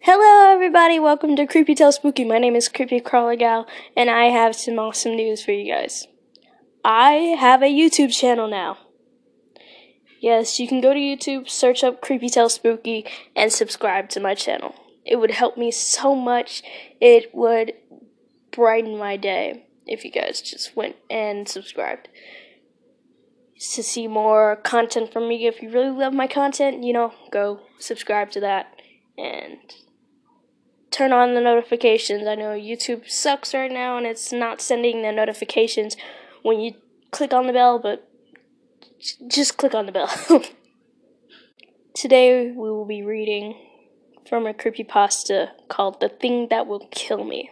[0.00, 1.00] Hello, everybody.
[1.00, 2.24] Welcome to Creepy Tell Spooky.
[2.24, 3.66] My name is Creepy Crawler Gal,
[3.96, 6.06] and I have some awesome news for you guys.
[6.84, 8.78] I have a YouTube channel now.
[10.20, 14.36] Yes, you can go to YouTube, search up Creepy Tell Spooky, and subscribe to my
[14.36, 14.72] channel.
[15.04, 16.62] It would help me so much.
[17.00, 17.72] It would
[18.52, 22.08] brighten my day if you guys just went and subscribed.
[23.72, 27.62] To see more content from me, if you really love my content, you know, go
[27.80, 28.72] subscribe to that
[29.18, 29.58] and
[30.90, 32.26] turn on the notifications.
[32.26, 35.96] I know YouTube sucks right now and it's not sending the notifications
[36.42, 36.74] when you
[37.10, 38.08] click on the bell, but
[39.28, 40.10] just click on the bell.
[41.94, 43.56] Today we will be reading
[44.28, 47.50] from a creepypasta called The Thing That Will Kill Me.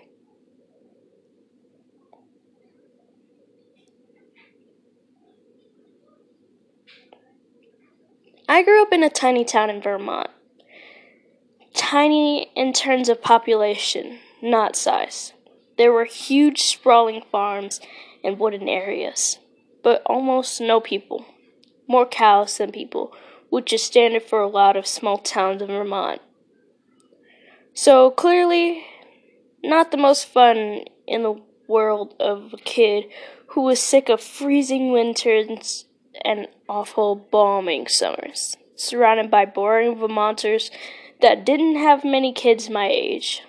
[8.49, 10.31] I grew up in a tiny town in Vermont.
[11.89, 15.33] Tiny in terms of population, not size.
[15.79, 17.79] There were huge sprawling farms
[18.25, 19.39] and wooden areas,
[19.85, 21.25] but almost no people.
[21.87, 23.15] More cows than people,
[23.51, 26.21] which is standard for a lot of small towns in Vermont.
[27.73, 28.85] So clearly,
[29.63, 33.05] not the most fun in the world of a kid
[33.51, 35.85] who was sick of freezing winters
[36.25, 40.73] and awful bombing summers, surrounded by boring Vermonters
[41.21, 43.43] that didn't have many kids my age.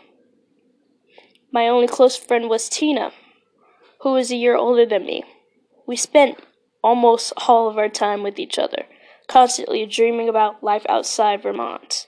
[1.52, 3.12] My only close friend was Tina,
[4.02, 5.24] who was a year older than me.
[5.86, 6.40] We spent
[6.84, 8.86] almost all of our time with each other,
[9.28, 12.08] constantly dreaming about life outside Vermont.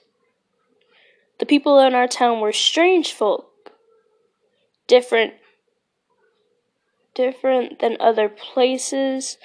[1.39, 3.71] The people in our town were strange folk,
[4.87, 5.33] different
[7.15, 9.37] different than other places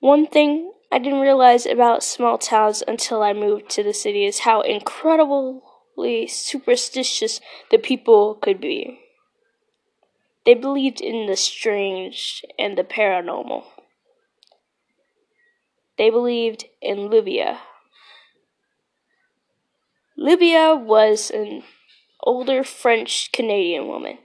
[0.00, 4.40] one thing I didn't realize about small towns until I moved to the city is
[4.40, 8.98] how incredibly superstitious the people could be.
[10.44, 13.64] They believed in the strange and the paranormal.
[15.96, 17.60] They believed in Livia.
[20.16, 21.62] Livia was an
[22.22, 24.18] older French Canadian woman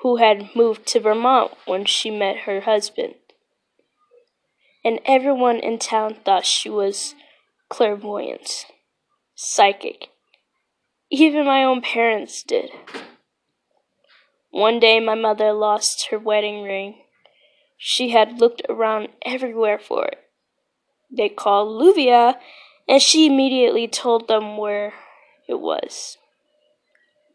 [0.00, 3.14] who had moved to Vermont when she met her husband
[4.84, 7.14] and everyone in town thought she was
[7.68, 8.66] clairvoyant,
[9.34, 10.08] psychic.
[11.10, 12.70] Even my own parents did.
[14.50, 17.02] One day my mother lost her wedding ring.
[17.76, 20.18] She had looked around everywhere for it.
[21.10, 22.36] They called Luvia,
[22.88, 24.94] and she immediately told them where
[25.48, 26.18] it was.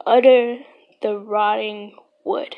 [0.05, 0.59] Under
[1.01, 2.55] the rotting wood.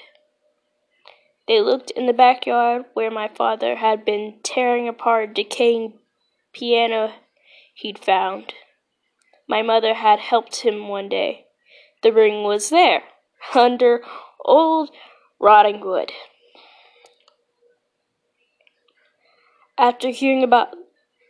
[1.47, 5.99] They looked in the backyard where my father had been tearing apart a decaying
[6.53, 7.13] piano
[7.75, 8.53] he'd found.
[9.47, 11.45] My mother had helped him one day.
[12.01, 13.03] The ring was there,
[13.53, 14.01] under
[14.43, 14.89] old
[15.39, 16.11] rotting wood.
[19.77, 20.69] After hearing about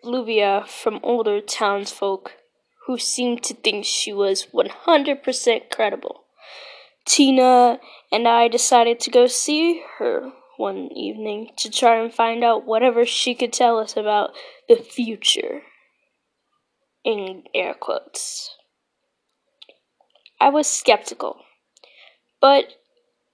[0.03, 2.33] Luvia from older townsfolk
[2.85, 6.24] who seemed to think she was 100% credible,
[7.05, 7.79] Tina
[8.11, 13.05] and I decided to go see her one evening to try and find out whatever
[13.05, 14.31] she could tell us about
[14.67, 15.61] the future.
[17.03, 18.55] In air quotes.
[20.41, 21.37] I was skeptical,
[22.41, 22.73] but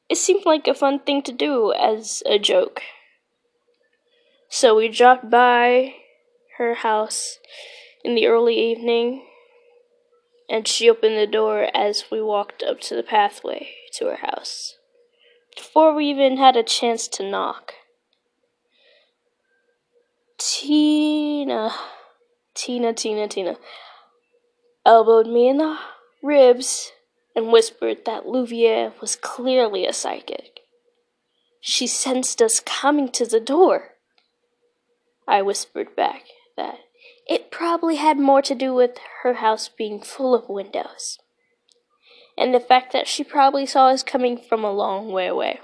[0.10, 2.82] it seemed like a fun thing to do as a joke.
[4.50, 5.94] So we dropped by
[6.58, 7.40] her house
[8.04, 9.26] in the early evening
[10.52, 14.78] and she opened the door as we walked up to the pathway to her house.
[15.56, 17.74] Before we even had a chance to knock,
[20.38, 21.72] Tina,
[22.54, 23.56] Tina, Tina, Tina
[24.86, 25.78] elbowed me in the
[26.22, 26.92] ribs
[27.34, 30.60] and whispered that Luvia was clearly a psychic.
[31.62, 33.92] She sensed us coming to the door.
[35.26, 36.24] I whispered back
[36.58, 36.80] that
[37.32, 41.18] it probably had more to do with her house being full of windows,
[42.38, 45.62] and the fact that she probably saw us coming from a long way away.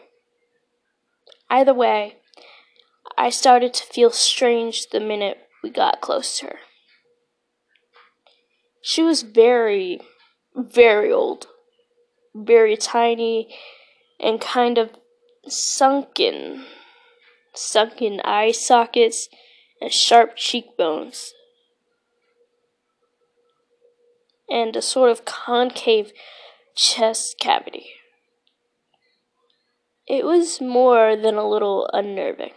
[1.50, 2.16] Either way,
[3.18, 6.60] I started to feel strange the minute we got close to her.
[8.82, 10.00] She was very,
[10.56, 11.48] very old,
[12.34, 13.54] very tiny,
[14.22, 14.92] and kind of
[15.50, 16.64] sunken.
[17.54, 19.28] Sunken eye sockets
[19.82, 21.34] and sharp cheekbones
[24.50, 26.12] and a sort of concave
[26.76, 27.88] chest cavity.
[30.08, 32.54] It was more than a little unnerving.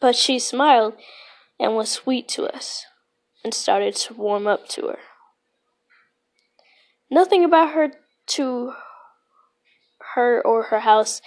[0.00, 0.94] But she smiled
[1.58, 2.84] and was sweet to us
[3.44, 4.98] and started to warm up to her.
[7.10, 7.92] Nothing about her
[8.28, 8.72] to
[10.14, 11.20] her or her house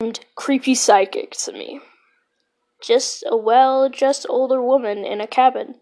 [0.00, 1.80] seemed creepy psychic to me.
[2.82, 5.76] Just a well dressed older woman in a cabin.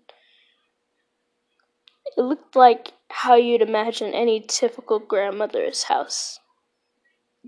[2.16, 6.40] It looked like how you'd imagine any typical grandmother's house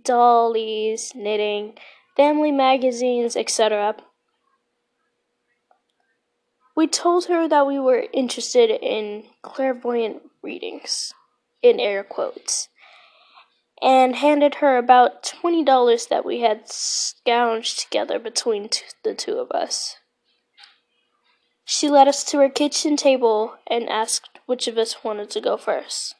[0.02, 1.76] dollies, knitting,
[2.16, 3.96] family magazines, etc.
[6.76, 11.12] We told her that we were interested in clairvoyant readings,
[11.62, 12.68] in air quotes,
[13.82, 19.50] and handed her about $20 that we had scounged together between t- the two of
[19.50, 19.96] us.
[21.64, 25.58] She led us to her kitchen table and asked which of us wanted to go
[25.58, 26.14] first.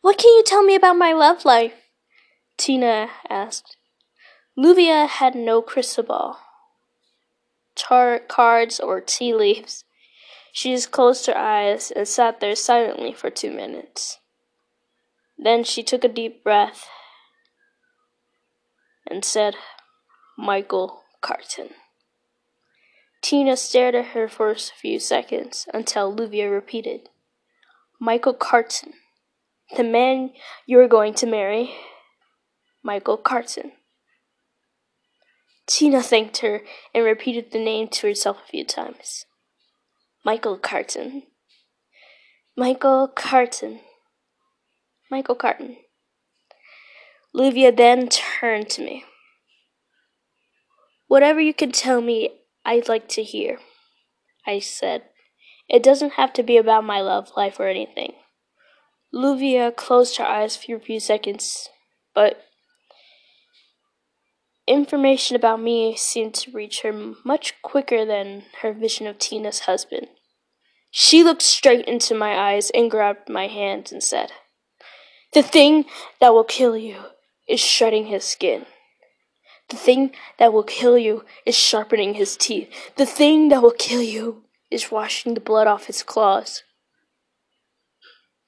[0.00, 1.74] What can you tell me about my love life?
[2.56, 3.76] Tina asked.
[4.56, 6.38] Luvia had no crystal ball,
[7.74, 9.84] chart cards, or tea leaves.
[10.52, 14.20] She just closed her eyes and sat there silently for two minutes.
[15.36, 16.86] Then she took a deep breath
[19.10, 19.56] and said,
[20.38, 21.70] Michael Carton.
[23.22, 27.08] Tina stared at her for a few seconds until Luvia repeated,
[28.00, 28.94] Michael Carton,
[29.76, 30.32] the man
[30.66, 31.72] you are going to marry.
[32.82, 33.72] Michael Carton.
[35.68, 39.24] Tina thanked her and repeated the name to herself a few times.
[40.24, 41.22] Michael Carton.
[42.56, 43.80] Michael Carton.
[45.12, 45.76] Michael Carton.
[47.34, 49.04] Luvia then turned to me.
[51.06, 52.30] Whatever you can tell me,
[52.64, 53.58] I'd like to hear,
[54.46, 55.02] I said.
[55.68, 58.14] It doesn't have to be about my love life or anything.
[59.14, 61.68] Luvia closed her eyes for a few seconds,
[62.14, 62.42] but
[64.66, 70.08] information about me seemed to reach her much quicker than her vision of Tina's husband.
[70.90, 74.32] She looked straight into my eyes and grabbed my hand and said,
[75.32, 75.86] the thing
[76.20, 76.96] that will kill you
[77.48, 78.66] is shredding his skin.
[79.72, 82.70] The thing that will kill you is sharpening his teeth.
[82.96, 86.62] The thing that will kill you is washing the blood off his claws.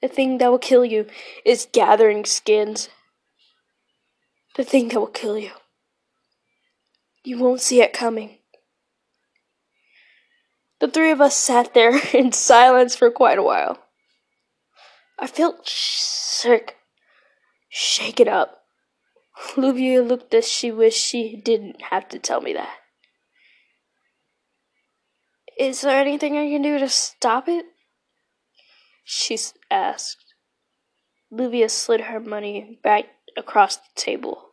[0.03, 1.07] The thing that will kill you
[1.43, 2.89] is gathering skins.
[4.55, 5.53] The thing that will kill you.
[7.23, 8.37] You won't see it coming.
[10.79, 13.79] The three of us sat there in silence for quite a while.
[15.17, 16.75] I felt sick.
[17.67, 18.64] Shake it up.
[19.55, 22.77] Luvia looked as she wished she didn't have to tell me that.
[25.57, 27.65] Is there anything I can do to stop it?
[29.03, 29.37] She
[29.71, 30.33] asked.
[31.31, 33.05] Luvia slid her money back
[33.37, 34.49] across the table.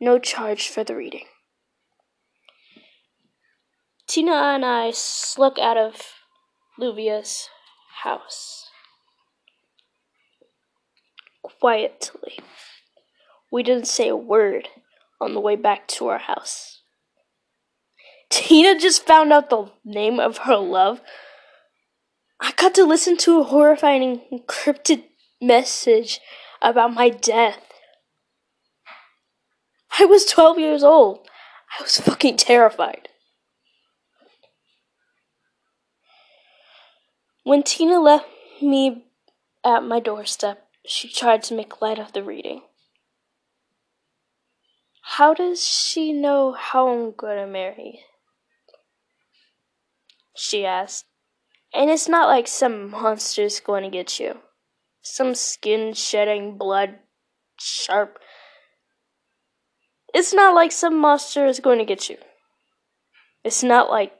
[0.00, 1.26] No charge for the reading.
[4.06, 6.00] Tina and I slunk out of
[6.80, 7.48] Luvia's
[8.02, 8.70] house
[11.42, 12.38] quietly.
[13.50, 14.68] We didn't say a word
[15.20, 16.82] on the way back to our house.
[18.30, 21.00] Tina just found out the name of her love.
[22.40, 25.04] I got to listen to a horrifying encrypted
[25.40, 26.20] message
[26.60, 27.64] about my death.
[29.98, 31.26] I was 12 years old.
[31.78, 33.08] I was fucking terrified.
[37.44, 38.26] When Tina left
[38.60, 39.06] me
[39.64, 42.62] at my doorstep, she tried to make light of the reading.
[45.18, 48.04] How does she know how I'm gonna marry?
[50.36, 51.06] She asked.
[51.74, 54.38] And it's not like some monster's going to get you.
[55.02, 57.00] Some skin shedding, blood
[57.58, 58.20] sharp.
[60.14, 62.18] It's not like some monster is going to get you.
[63.42, 64.12] It's not like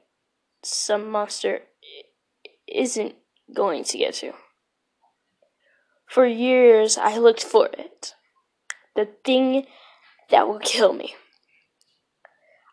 [0.63, 1.61] some monster
[2.67, 3.15] isn't
[3.55, 4.33] going to get you.
[6.09, 8.15] For years, I looked for it.
[8.97, 9.65] The thing
[10.29, 11.15] that will kill me.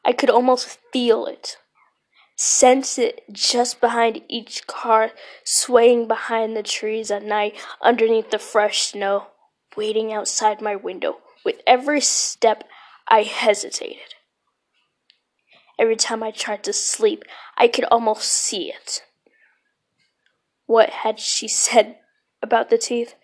[0.04, 1.56] I could almost feel it,
[2.36, 5.12] sense it just behind each car,
[5.44, 9.28] swaying behind the trees at night underneath the fresh snow,
[9.76, 11.18] waiting outside my window.
[11.44, 12.64] With every step,
[13.08, 14.14] I hesitated.
[15.78, 17.24] Every time I tried to sleep,
[17.58, 19.02] I could almost see it.
[20.66, 21.96] What had she said
[22.42, 23.14] about the teeth?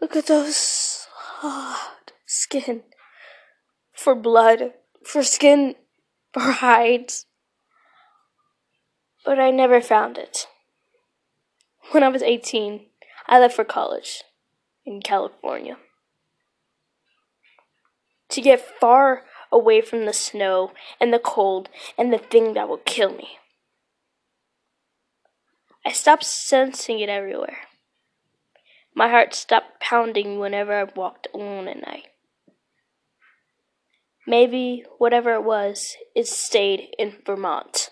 [0.00, 2.82] Look at those soft skin.
[4.02, 4.72] For blood,
[5.04, 5.76] for skin,
[6.32, 7.26] for hides.
[9.24, 10.48] But I never found it.
[11.92, 12.86] When I was 18,
[13.28, 14.24] I left for college
[14.84, 15.76] in California.
[18.30, 22.82] To get far away from the snow and the cold and the thing that will
[22.84, 23.38] kill me.
[25.86, 27.58] I stopped sensing it everywhere
[28.94, 32.06] My heart stopped pounding whenever I walked alone at night.
[34.26, 37.90] Maybe whatever it was, it stayed in Vermont.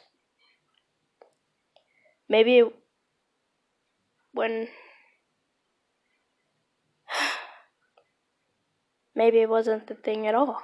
[2.28, 2.72] Maybe it,
[4.32, 4.68] when
[9.14, 10.62] maybe it wasn't the thing at all.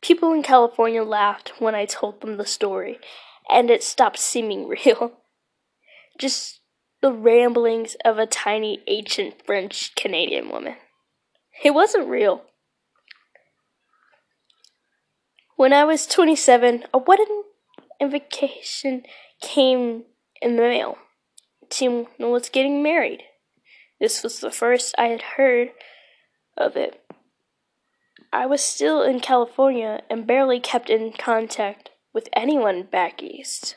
[0.00, 3.00] People in California laughed when I told them the story,
[3.50, 5.14] and it stopped seeming real.
[6.18, 6.60] Just
[7.02, 10.76] the ramblings of a tiny ancient French Canadian woman.
[11.64, 12.44] It wasn't real.
[15.56, 17.44] When I was 27, a wedding
[17.98, 19.04] invitation
[19.40, 20.04] came
[20.42, 20.98] in the mail.
[21.70, 23.22] Tim was getting married.
[23.98, 25.70] This was the first I had heard
[26.58, 27.02] of it.
[28.30, 33.76] I was still in California and barely kept in contact with anyone back east.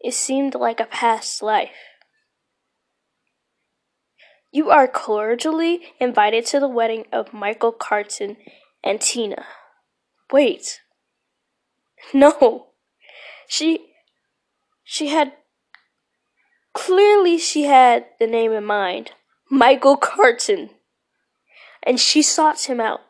[0.00, 1.70] It seemed like a past life.
[4.50, 8.36] You are cordially invited to the wedding of Michael Carton
[8.82, 9.44] and Tina.
[10.32, 10.80] Wait.
[12.14, 12.68] No.
[13.46, 13.90] She
[14.84, 15.32] she had
[16.72, 19.12] clearly she had the name in mind.
[19.50, 20.70] Michael Carton.
[21.82, 23.00] And she sought him out.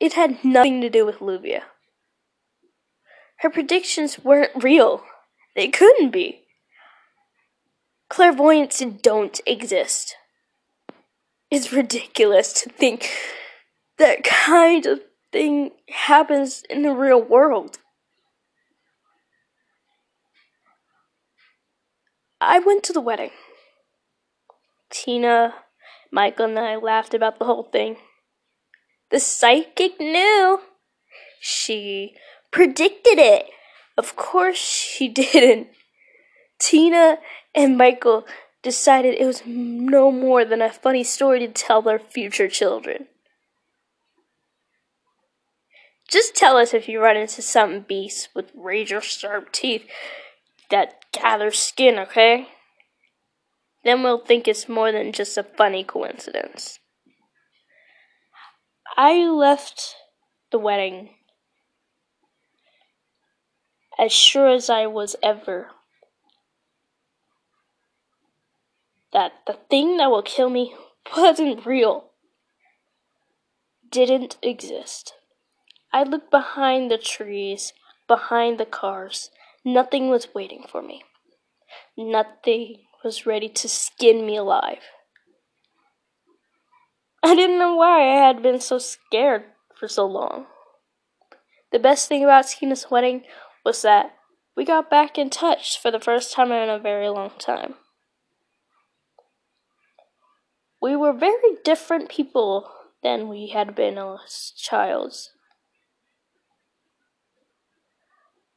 [0.00, 1.62] It had nothing to do with Luvia.
[3.38, 5.02] Her predictions weren't real.
[5.54, 6.44] They couldn't be.
[8.08, 10.16] Clairvoyants don't exist.
[11.50, 13.10] It's ridiculous to think
[13.98, 15.00] that kind of
[15.32, 17.78] thing happens in the real world.
[22.40, 23.30] I went to the wedding.
[24.90, 25.54] Tina,
[26.10, 27.96] Michael, and I laughed about the whole thing.
[29.10, 30.60] The psychic knew.
[31.40, 32.14] She
[32.50, 33.46] predicted it.
[33.96, 35.68] Of course she didn't.
[36.58, 37.18] Tina
[37.54, 38.26] and Michael
[38.62, 43.06] decided it was no more than a funny story to tell their future children.
[46.08, 49.86] Just tell us if you run into some beast with razor sharp teeth
[50.70, 52.48] that gather skin, okay?
[53.84, 56.80] Then we'll think it's more than just a funny coincidence.
[58.96, 59.96] I left
[60.50, 61.10] the wedding
[63.98, 65.68] as sure as I was ever
[69.12, 70.74] that the thing that will kill me
[71.16, 72.10] wasn't real,
[73.90, 75.12] didn't exist.
[75.92, 77.72] I looked behind the trees,
[78.06, 79.30] behind the cars.
[79.64, 81.02] Nothing was waiting for me.
[81.96, 84.82] Nothing was ready to skin me alive.
[87.22, 90.46] I didn't know why I had been so scared for so long.
[91.72, 93.24] The best thing about Tina's wedding
[93.64, 94.14] was that
[94.56, 97.74] we got back in touch for the first time in a very long time.
[100.80, 102.70] We were very different people
[103.02, 105.30] than we had been as childs.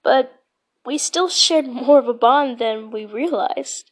[0.04, 0.42] But
[0.86, 3.92] we still shared more of a bond than we realized.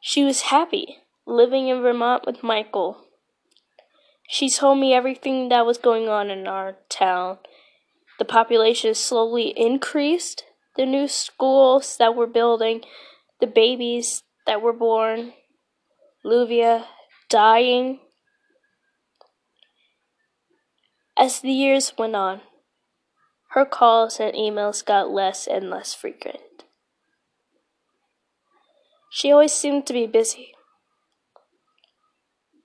[0.00, 3.04] She was happy living in Vermont with Michael.
[4.28, 7.38] She told me everything that was going on in our town.
[8.18, 10.44] The population slowly increased,
[10.76, 12.82] the new schools that were building,
[13.40, 15.32] the babies that were born,
[16.24, 16.84] Luvia
[17.28, 18.00] dying.
[21.16, 22.40] As the years went on,
[23.58, 26.38] her calls and emails got less and less frequent.
[29.10, 30.52] She always seemed to be busy.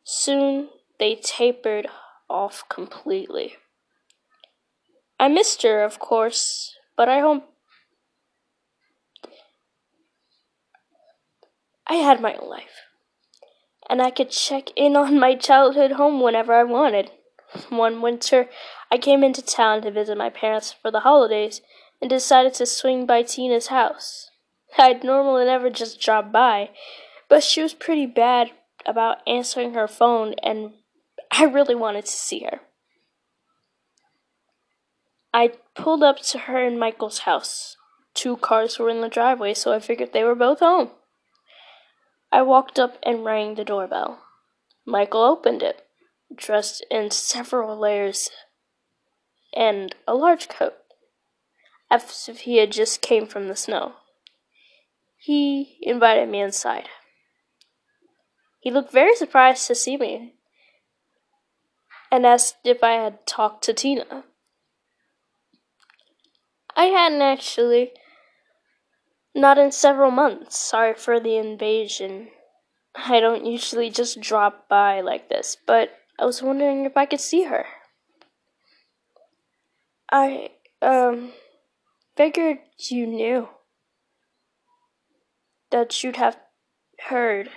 [0.03, 0.69] Soon
[0.99, 1.87] they tapered
[2.29, 3.55] off completely.
[5.19, 7.49] I missed her, of course, but I hope
[11.87, 12.85] I had my own life,
[13.89, 17.09] and I could check in on my childhood home whenever I wanted.
[17.69, 18.47] One winter,
[18.93, 21.61] I came into town to visit my parents for the holidays
[21.99, 24.29] and decided to swing by Tina's house.
[24.77, 26.69] I'd normally never just drop by,
[27.27, 28.51] but she was pretty bad
[28.85, 30.73] about answering her phone, and
[31.31, 32.59] I really wanted to see her.
[35.33, 37.75] I pulled up to her and Michael's house.
[38.13, 40.91] Two cars were in the driveway, so I figured they were both home.
[42.31, 44.19] I walked up and rang the doorbell.
[44.85, 45.81] Michael opened it
[46.35, 48.29] dressed in several layers
[49.55, 50.75] and a large coat,
[51.89, 53.93] as if he had just came from the snow.
[55.17, 56.89] He invited me inside.
[58.59, 60.35] He looked very surprised to see me
[62.11, 64.23] and asked if I had talked to Tina.
[66.75, 67.91] I hadn't actually.
[69.35, 70.57] Not in several months.
[70.57, 72.29] Sorry for the invasion.
[72.95, 77.19] I don't usually just drop by like this, but I was wondering if I could
[77.19, 77.65] see her.
[80.13, 81.31] I, um,
[82.15, 83.49] figured you knew
[85.71, 86.37] that you'd have
[87.09, 87.49] heard.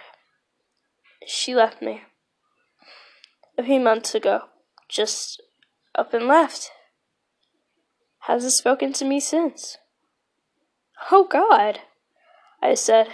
[1.26, 2.04] She left me
[3.58, 4.44] a few months ago,
[4.88, 5.42] just
[5.94, 6.70] up and left.
[8.20, 9.76] Hasn't spoken to me since.
[11.10, 11.80] Oh, God,
[12.62, 13.08] I said.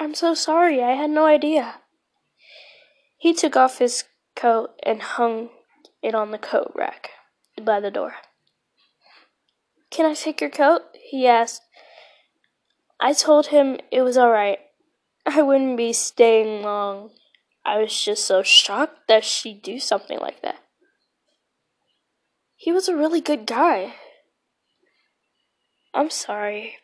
[0.00, 1.76] I'm so sorry, I had no idea.
[3.18, 4.02] He took off his
[4.34, 5.50] coat and hung
[6.02, 7.10] it on the coat rack
[7.62, 8.14] by the door.
[9.94, 10.82] Can I take your coat?
[11.00, 11.62] he asked.
[12.98, 14.58] I told him it was all right.
[15.24, 17.10] I wouldn't be staying long.
[17.64, 20.58] I was just so shocked that she'd do something like that.
[22.56, 23.94] He was a really good guy.
[25.94, 26.78] I'm sorry.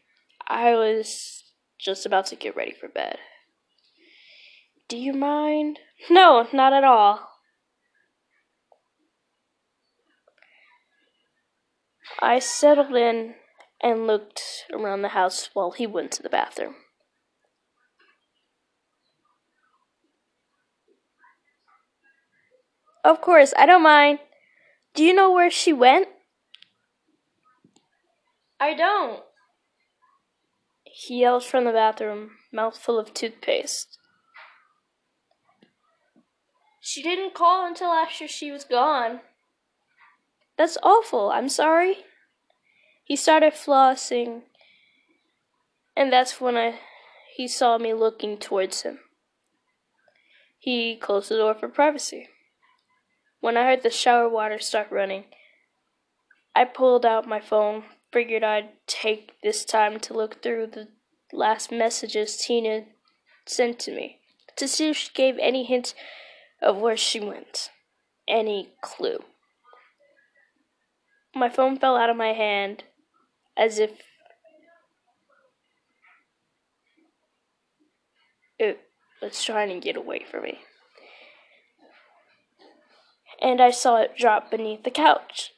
[0.47, 1.43] I was
[1.81, 3.19] just about to get ready for bed.
[4.89, 5.81] Do you mind?
[6.09, 7.30] No, not at all.
[12.19, 13.35] I settled in
[13.81, 16.75] and looked around the house while he went to the bathroom.
[23.05, 24.19] Of course, I don't mind.
[24.95, 26.09] Do you know where she went?
[28.59, 29.23] I don't.
[30.85, 33.99] He yelled from the bathroom, mouth full of toothpaste.
[36.81, 39.21] She didn't call until after she was gone.
[40.61, 41.31] That's awful.
[41.31, 42.05] I'm sorry.
[43.03, 44.43] He started flossing,
[45.97, 46.81] and that's when I
[47.35, 48.99] he saw me looking towards him.
[50.59, 52.29] He closed the door for privacy.
[53.41, 55.25] When I heard the shower water start running,
[56.55, 60.89] I pulled out my phone, figured I'd take this time to look through the
[61.33, 62.85] last messages Tina
[63.47, 64.19] sent to me
[64.57, 65.95] to see if she gave any hint
[66.61, 67.71] of where she went,
[68.29, 69.21] any clue.
[71.35, 72.85] My phone fell out of my hand
[73.57, 73.91] as if
[78.59, 78.81] it
[79.23, 80.59] was trying to get away from me
[83.41, 85.53] and I saw it drop beneath the couch.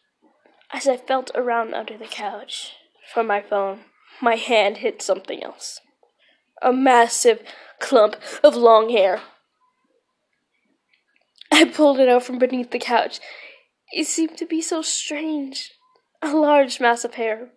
[0.72, 2.74] As I felt around under the couch
[3.12, 3.80] for my phone,
[4.20, 5.80] my hand hit something else.
[6.62, 7.40] A massive
[7.80, 9.20] clump of long hair.
[11.50, 13.20] I pulled it out from beneath the couch.
[13.92, 15.72] It seemed to be so strange.
[16.22, 17.50] A large mass of hair.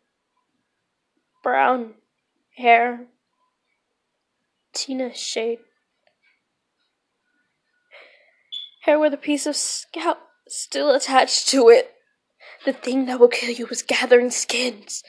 [1.44, 1.96] Brown
[2.58, 3.08] hair.
[4.74, 5.60] Tina shade.
[8.86, 11.92] hair with a piece of scalp still attached to it.
[12.66, 15.04] The thing that will kill you was gathering skins.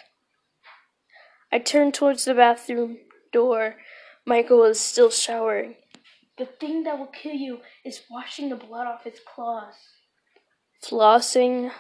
[1.53, 2.99] I turned towards the bathroom
[3.33, 3.77] door.
[4.27, 5.75] Michael was still showering.
[6.39, 9.75] The thing that will kill you is washing the blood off his claws.
[10.83, 11.73] Flossing,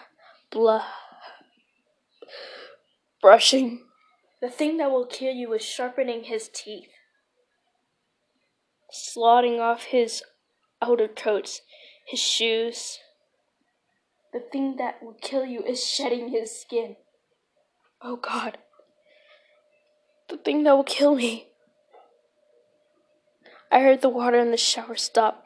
[0.50, 0.84] blah,
[3.20, 3.84] brushing.
[4.40, 6.88] The thing that will kill you is sharpening his teeth.
[8.92, 10.22] Slotting off his
[10.82, 11.62] outer coats
[12.06, 12.98] his shoes.
[14.32, 16.96] The thing that will kill you is shedding his skin.
[18.02, 18.58] Oh God.
[20.28, 21.48] The thing that will kill me.
[23.70, 25.44] I heard the water in the shower stop.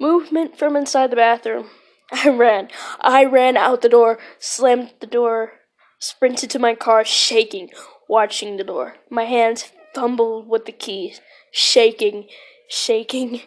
[0.00, 1.70] Movement from inside the bathroom.
[2.12, 2.68] I ran.
[3.00, 5.52] I ran out the door, slammed the door,
[5.98, 7.70] sprinted to my car, shaking,
[8.08, 8.96] watching the door.
[9.10, 12.28] My hands fumbled with the keys, shaking,
[12.68, 13.42] shaking.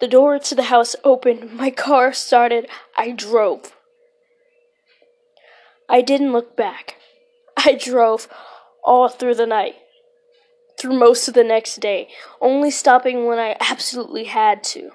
[0.00, 1.52] The door to the house opened.
[1.52, 2.66] My car started.
[2.96, 3.76] I drove.
[5.88, 6.96] I didn't look back.
[7.56, 8.28] I drove
[8.82, 9.74] all through the night,
[10.78, 12.08] through most of the next day,
[12.40, 14.90] only stopping when I absolutely had to.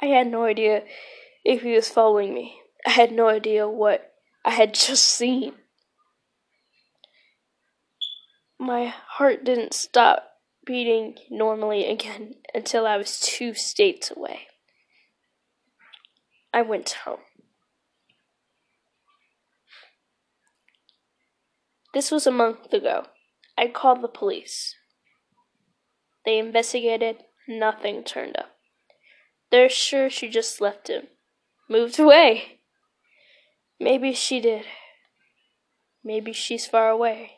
[0.00, 0.84] I had no idea
[1.44, 2.60] if he was following me.
[2.86, 4.12] I had no idea what
[4.44, 5.54] I had just seen.
[8.58, 10.24] My heart didn't stop
[10.64, 14.48] beating normally again until I was two states away.
[16.52, 17.18] I went home.
[21.92, 23.06] This was a month ago.
[23.56, 24.74] I called the police.
[26.24, 28.56] They investigated, nothing turned up.
[29.50, 31.08] They're sure she just left him,
[31.68, 32.60] moved away.
[33.80, 34.64] Maybe she did.
[36.02, 37.32] Maybe she's far away,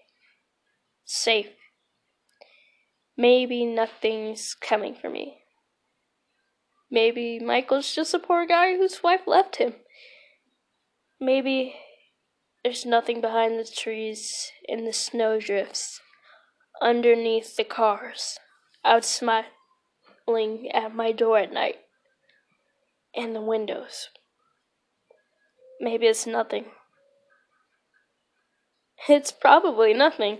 [1.04, 1.50] safe.
[3.16, 5.38] Maybe nothing's coming for me.
[6.90, 9.74] Maybe Michael's just a poor guy whose wife left him.
[11.20, 11.76] Maybe
[12.62, 16.00] there's nothing behind the trees in the snowdrifts
[16.82, 18.38] underneath the cars
[18.84, 19.46] outside
[20.26, 21.76] rattling at my door at night
[23.14, 24.08] and the windows.
[25.80, 26.66] Maybe it's nothing.
[29.08, 30.38] It's probably nothing.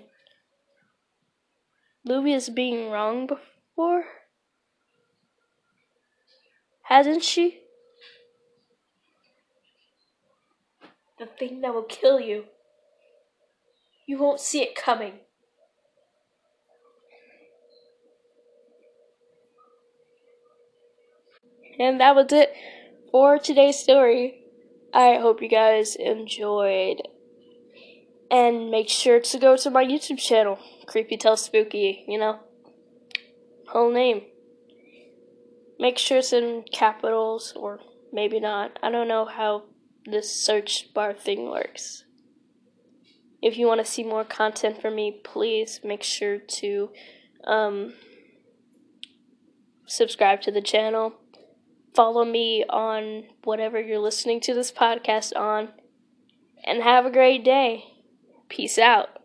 [2.05, 4.05] Louie is being wrong before?
[6.85, 7.61] Hasn't she?
[11.18, 12.44] The thing that will kill you.
[14.07, 15.14] You won't see it coming.
[21.79, 22.55] And that was it
[23.11, 24.45] for today's story.
[24.92, 27.03] I hope you guys enjoyed.
[28.31, 32.40] And make sure to go to my YouTube channel, Creepy Tell Spooky, you know,
[33.68, 34.22] whole name.
[35.79, 37.81] Make sure it's in capitals, or
[38.12, 38.79] maybe not.
[38.83, 39.64] I don't know how
[40.07, 42.05] this search bar thing works.
[43.42, 46.90] If you want to see more content from me, please make sure to
[47.44, 47.94] um,
[49.87, 51.14] subscribe to the channel.
[51.96, 55.70] Follow me on whatever you're listening to this podcast on.
[56.62, 57.85] And have a great day.
[58.50, 59.18] Peace out.